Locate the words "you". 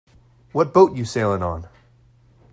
0.95-1.05